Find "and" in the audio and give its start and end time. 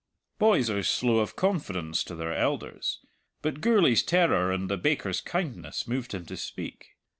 4.51-4.67